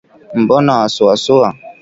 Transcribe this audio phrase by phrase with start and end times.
[0.41, 1.49] Mbona wasuasua